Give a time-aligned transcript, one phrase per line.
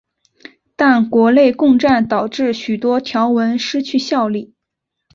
[0.75, 4.55] 但国共内战导致许多条文失去效力。